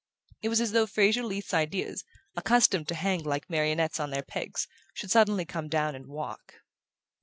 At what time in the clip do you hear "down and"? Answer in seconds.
5.67-6.07